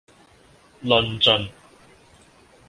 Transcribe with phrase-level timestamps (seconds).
[0.83, 1.51] 論盡